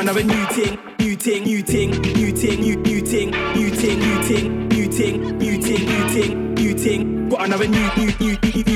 another 0.00 0.22
new 0.22 0.46
thing, 0.46 0.78
new 0.98 1.16
thing, 1.16 1.44
new 1.44 1.62
thing, 1.62 1.90
new 1.90 2.32
thing, 2.32 2.60
new 2.60 2.76
new 2.76 3.00
thing, 3.00 3.30
new 3.30 3.70
thing, 3.70 3.98
new 3.98 4.22
thing, 4.22 4.68
new 4.68 4.92
thing, 4.92 5.38
new 5.38 5.62
thing, 5.62 5.86
new 5.86 6.08
thing, 6.10 6.54
new 6.54 6.74
thing. 6.78 7.28
Got 7.28 7.46
another 7.46 7.66
new 7.68 7.88
new 7.96 8.12
new 8.20 8.36
new. 8.66 8.75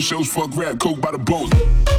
Shows, 0.00 0.32
fuck 0.32 0.56
rap, 0.56 0.78
coke 0.78 1.00
by 1.00 1.10
the 1.10 1.18
boat. 1.18 1.97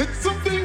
It's 0.00 0.16
something 0.18 0.57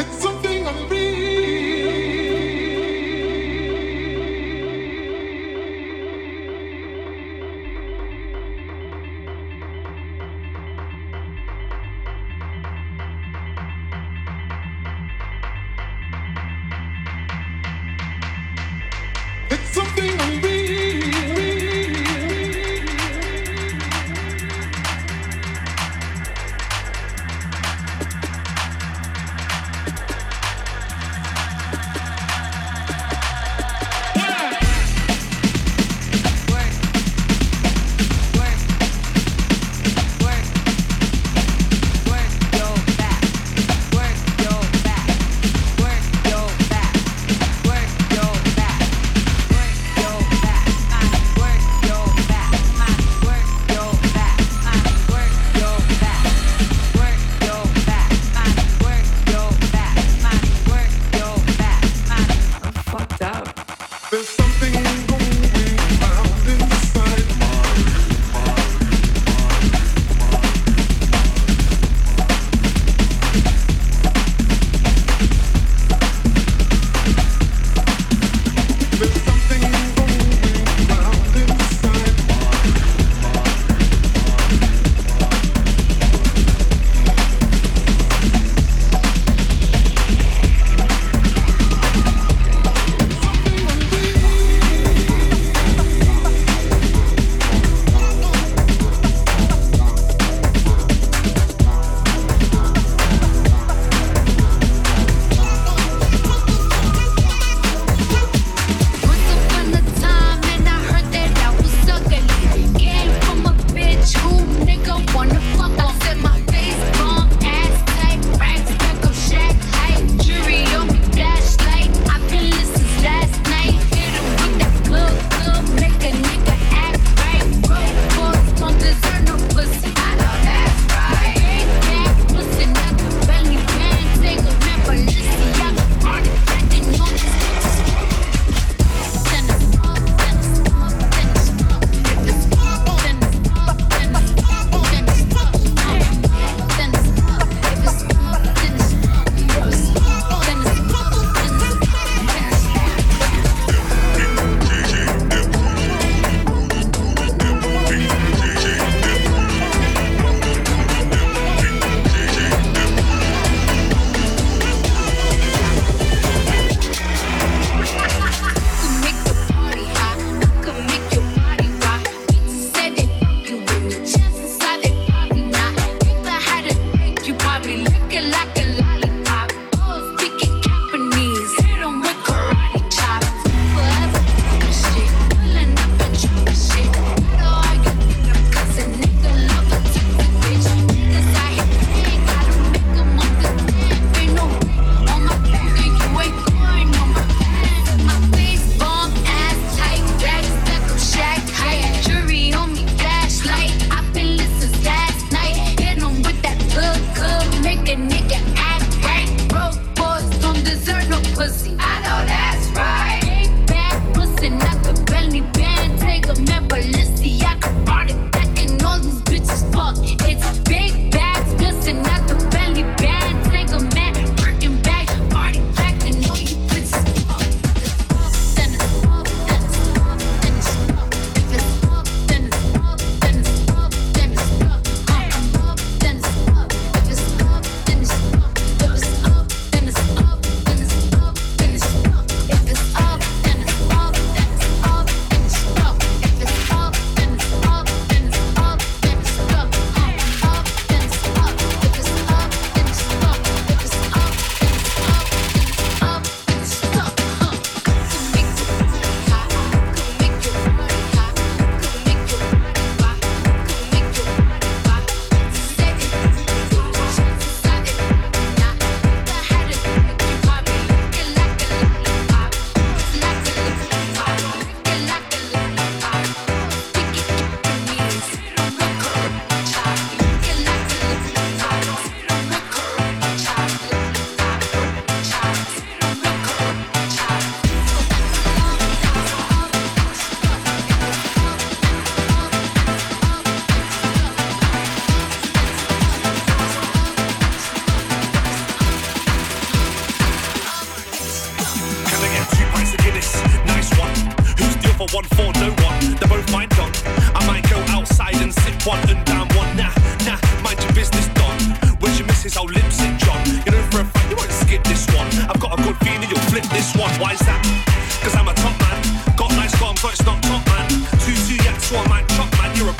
It's 0.00 0.16
something 0.22 0.55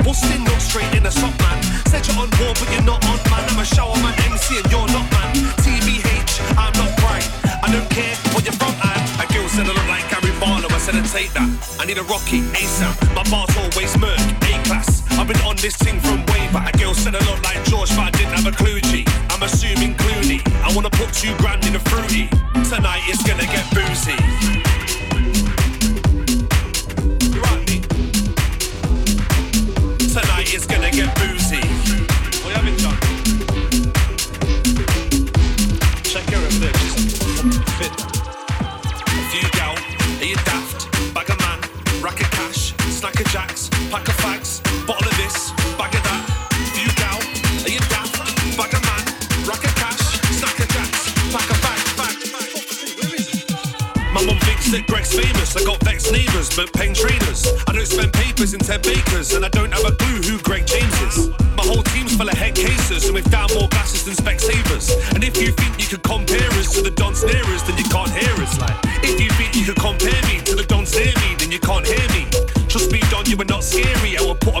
busting, 0.07 0.43
not 0.45 0.61
straight 0.61 0.87
in 0.95 1.05
a 1.05 1.11
sock 1.11 1.35
man. 1.43 1.59
Said 1.91 2.07
you're 2.07 2.15
on 2.23 2.31
board, 2.39 2.55
but 2.55 2.71
you're 2.71 2.87
not 2.87 3.03
on 3.11 3.19
man. 3.27 3.43
I'm 3.51 3.59
a 3.59 3.65
shower 3.65 3.95
man, 3.99 4.15
MC, 4.31 4.55
and 4.55 4.67
you're 4.71 4.87
not 4.95 5.03
man. 5.11 5.35
TBH, 5.67 6.31
I'm 6.55 6.71
not 6.79 6.91
bright. 7.03 7.27
I 7.59 7.67
don't 7.67 7.89
care 7.91 8.15
what 8.31 8.47
you're 8.47 8.55
from, 8.55 8.71
and 8.71 9.03
a 9.19 9.25
girl 9.27 9.47
said 9.51 9.67
I 9.67 9.75
look 9.75 9.89
like 9.91 10.07
Gary 10.07 10.31
Barlow. 10.39 10.71
I 10.71 10.79
said 10.79 10.95
I 10.95 11.03
take 11.03 11.35
that. 11.35 11.49
I 11.81 11.83
need 11.83 11.99
a 11.99 12.07
Rocky 12.07 12.39
ASAP. 12.55 12.95
My 13.11 13.23
bar's 13.27 13.51
always 13.59 13.91
murk, 13.99 14.19
A 14.47 14.53
class. 14.63 15.03
I've 15.19 15.27
been 15.27 15.41
on 15.43 15.57
this 15.57 15.75
thing 15.75 15.99
from 15.99 16.23
way 16.31 16.47
back. 16.55 16.73
A 16.73 16.77
girl 16.77 16.93
said 16.93 17.13
I 17.13 17.21
look 17.27 17.43
like 17.43 17.59
George, 17.67 17.91
but 17.91 18.07
I 18.07 18.11
didn't 18.11 18.31
have 18.39 18.47
a 18.47 18.55
clue. 18.55 18.79
G. 18.87 19.03
I'm 19.29 19.43
assuming 19.43 19.93
Clooney. 19.99 20.39
I 20.63 20.71
wanna 20.73 20.89
put 20.89 21.11
two 21.11 21.35
grand 21.43 21.65
in 21.67 21.75
a 21.75 21.83
fruity. 21.91 22.31
Tonight 22.71 23.03
it's 23.11 23.23
gonna 23.27 23.47
get 23.51 23.65
boozy. 23.75 24.56
Get 30.97 31.13
boozy. 31.13 31.61
What 32.41 32.49
you 32.49 32.57
having, 32.57 32.77
John? 32.77 32.97
Check 36.01 36.25
her 36.33 36.41
over 36.41 36.73
fit. 37.77 37.93
A 39.05 39.21
few 39.29 39.47
gal, 39.51 39.77
are 39.77 40.25
you 40.25 40.35
daft? 40.37 40.89
Bag 41.13 41.29
of 41.29 41.37
man, 41.37 41.59
rack 42.01 42.19
of 42.19 42.31
cash, 42.31 42.73
snack 42.89 43.19
of 43.19 43.27
jacks, 43.27 43.69
pack 43.91 44.07
of 44.07 44.17
fags, 44.17 44.63
bottle 44.87 45.07
of 45.07 45.15
this, 45.17 45.51
bag 45.77 45.93
of 45.93 46.01
that. 46.01 46.23
Few 46.73 46.89
gal, 46.97 47.21
are 47.61 47.69
you 47.69 47.79
daft? 47.93 48.17
Bag 48.57 48.73
of 48.73 48.81
man, 48.89 49.05
rack 49.45 49.63
of 49.63 49.75
cash, 49.77 50.01
snack 50.33 50.57
of 50.57 50.67
jacks, 50.73 51.13
pack 51.29 51.47
of 51.47 51.57
fags, 51.61 51.93
bag, 51.93 52.17
My 54.15 54.25
mum 54.25 54.39
thinks 54.39 54.71
that 54.71 54.87
Greg's 54.87 55.13
famous. 55.13 55.55
I 55.55 55.63
got 55.63 55.79
vexed 55.83 56.11
neighbours, 56.11 56.49
but 56.55 56.73
paying 56.73 56.95
trainers. 56.95 57.45
I 57.67 57.73
don't 57.73 57.85
spend 57.85 58.13
papers 58.13 58.55
in 58.55 58.59
Ted 58.59 58.81
Bakers, 58.81 59.33
and 59.33 59.45
I 59.45 59.49
don't 59.49 59.71
have 59.71 59.85
a 59.85 59.91
clue 59.91 60.21
who 60.25 60.36
we've 63.17 63.31
down 63.31 63.49
more 63.57 63.67
glasses 63.69 64.05
than 64.05 64.13
Specsavers. 64.13 64.93
And 65.15 65.23
if 65.23 65.41
you 65.41 65.51
think 65.51 65.79
you 65.81 65.87
could 65.87 66.03
compare 66.03 66.51
us 66.61 66.71
to 66.73 66.81
the 66.83 66.91
Dons 66.91 67.23
near 67.23 67.41
then 67.65 67.77
you 67.77 67.87
can't 67.89 68.13
hear 68.13 68.33
us. 68.45 68.59
Like, 68.59 68.77
if 69.01 69.19
you 69.19 69.29
think 69.41 69.55
you 69.55 69.65
could 69.65 69.81
compare 69.81 70.21
me 70.29 70.37
to 70.45 70.53
the 70.53 70.63
Dons 70.63 70.93
near 70.93 71.13
me, 71.25 71.33
then 71.39 71.51
you 71.51 71.59
can't 71.59 71.85
hear 71.85 72.07
me. 72.13 72.29
Trust 72.69 72.91
me, 72.91 72.99
Don, 73.09 73.25
you 73.25 73.35
are 73.41 73.49
not 73.49 73.63
scary. 73.63 74.17
I 74.17 74.21
will 74.21 74.35
put 74.35 74.53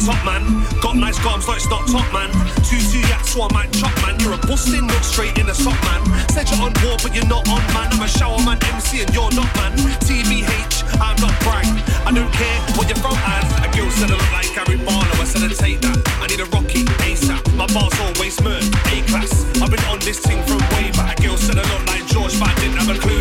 top 0.00 0.24
man. 0.24 0.42
Got 0.80 0.96
nice 0.96 1.18
gums, 1.20 1.46
though 1.46 1.54
it's 1.54 1.66
top 1.68 1.84
man. 2.12 2.30
Two 2.64 2.80
two 2.90 3.00
yak 3.08 3.24
swan 3.24 3.52
man, 3.52 3.70
chop 3.72 3.94
man. 4.02 4.18
You're 4.20 4.34
a 4.34 4.40
bustin', 4.48 4.86
look 4.86 5.04
straight 5.04 5.36
in 5.38 5.46
the 5.46 5.54
sock 5.54 5.78
man. 5.84 6.00
Said 6.30 6.50
you're 6.50 6.64
on 6.64 6.72
board, 6.80 7.00
but 7.02 7.14
you're 7.14 7.26
not 7.26 7.48
on 7.48 7.62
man. 7.74 7.88
I'm 7.92 8.02
a 8.02 8.08
shower 8.08 8.40
man, 8.44 8.58
MC, 8.74 9.02
and 9.02 9.12
you're 9.14 9.32
not 9.32 9.50
man. 9.56 9.72
TBH, 10.06 10.84
I'm 11.00 11.16
not 11.20 11.34
bright. 11.44 11.68
I 12.06 12.12
don't 12.12 12.32
care 12.32 12.58
what 12.76 12.88
you're 12.88 12.98
from. 12.98 13.14
A 13.14 13.68
girl 13.76 13.90
said 13.90 14.10
I 14.10 14.16
look 14.16 14.32
like 14.32 14.50
Gary 14.54 14.78
Barlow. 14.82 15.16
I 15.20 15.24
said 15.24 15.44
I 15.44 15.52
take 15.52 15.80
that. 15.82 15.96
I 16.22 16.26
need 16.26 16.40
a 16.40 16.48
rocky 16.50 16.84
ASAP. 17.06 17.42
My 17.54 17.66
bar's 17.72 17.94
always 18.00 18.40
murk, 18.42 18.64
A 18.92 19.02
class. 19.06 19.44
I've 19.60 19.70
been 19.70 19.84
on 19.86 19.98
this 20.00 20.18
thing 20.20 20.42
from 20.44 20.60
way 20.74 20.90
back. 20.92 21.20
A 21.20 21.22
girl 21.22 21.36
said 21.36 21.58
I 21.58 21.64
look 21.68 21.84
like 21.86 22.06
George, 22.06 22.38
but 22.38 22.48
I 22.48 22.54
didn't 22.60 22.78
have 22.78 22.90
a 22.90 22.98
clue. 22.98 23.20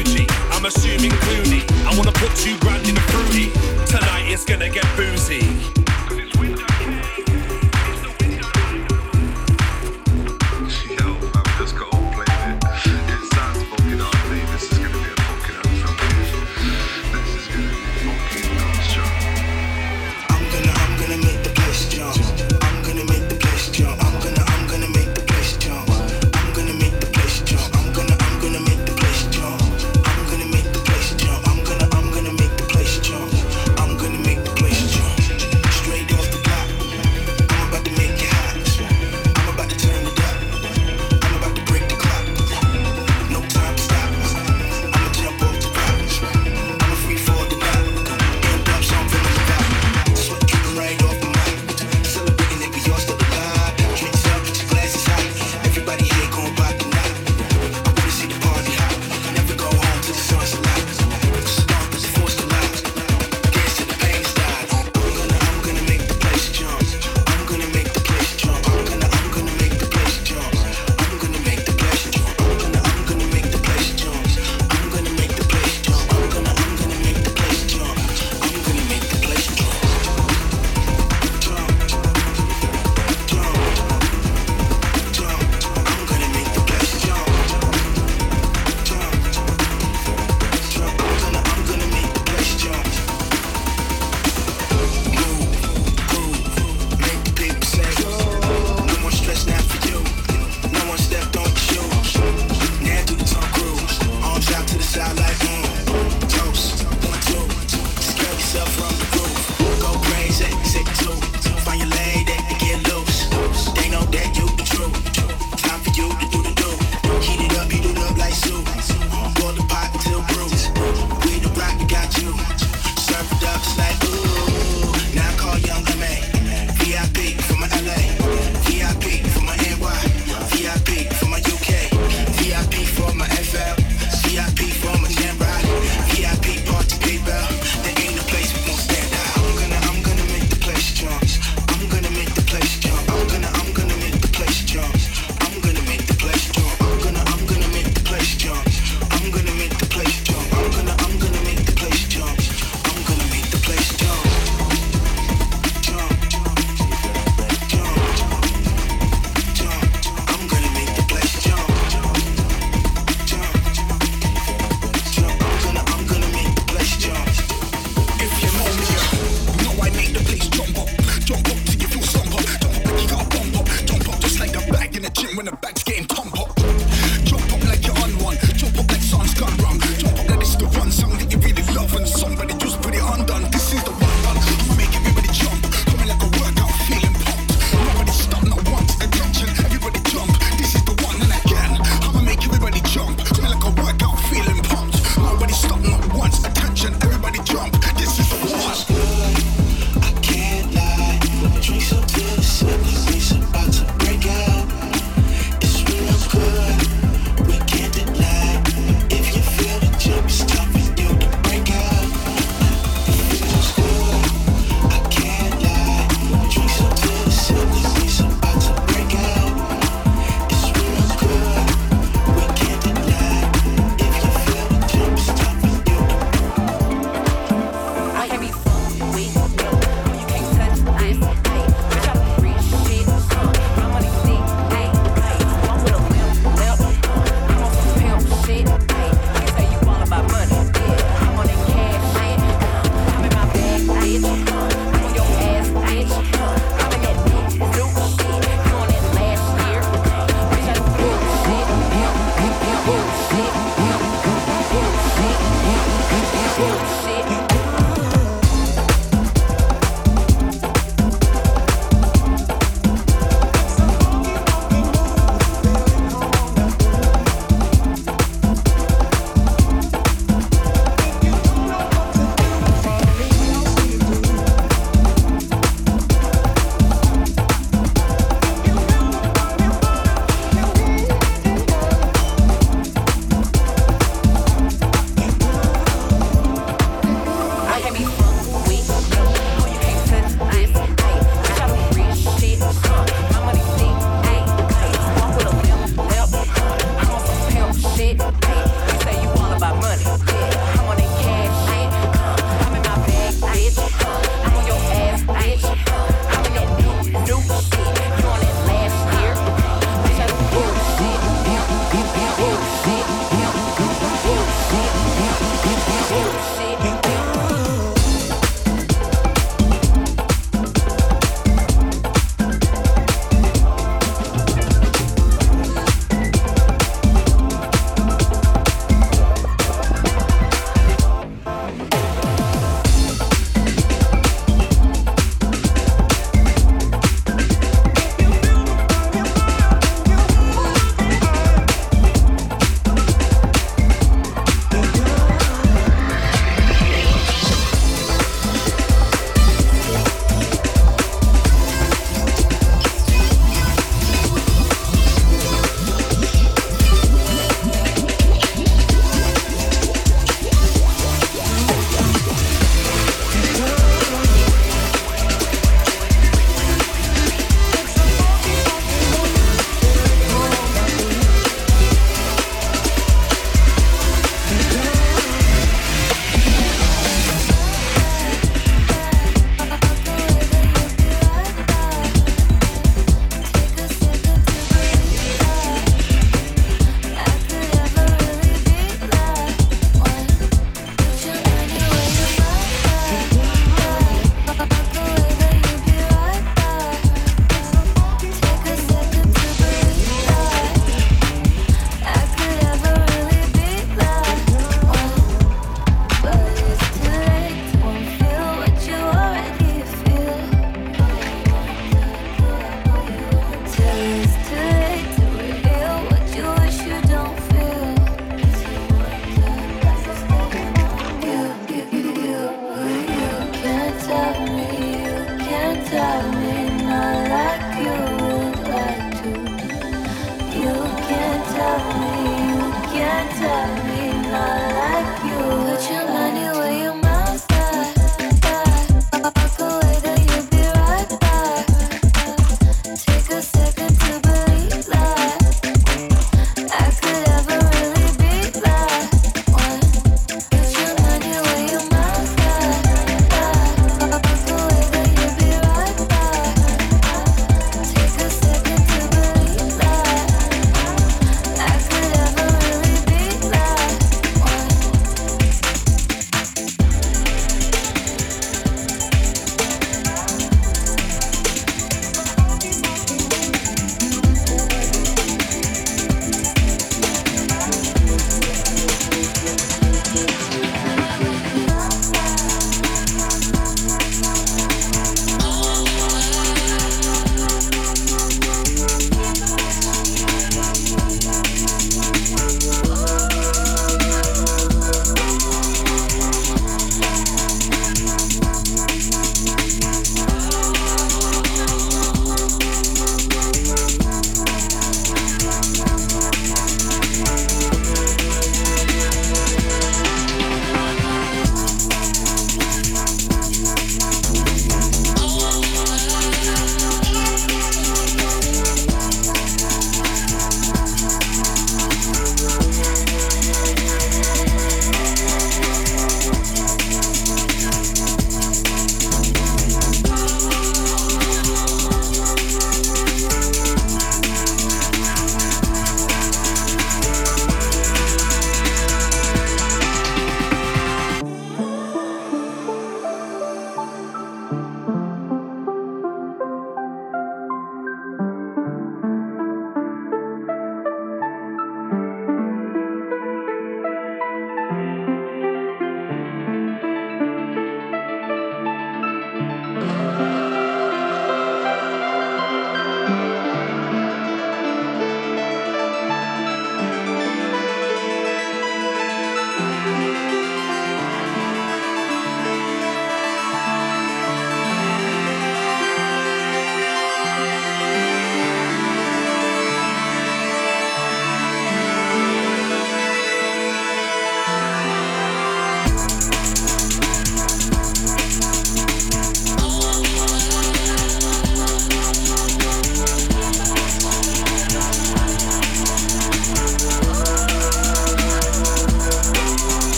I'm 0.60 0.65
assuming 0.65 1.12
Clooney. 1.12 1.63
I 1.88 1.98
wanna 1.98 2.12
put 2.12 2.36
two 2.36 2.58
grand 2.60 2.86
in 2.89 2.98
a 2.98 3.00
fruity. 3.00 3.50
Tonight 3.86 4.28
it's 4.28 4.44
gonna 4.44 4.68
get 4.68 4.86
boozy. 4.98 5.79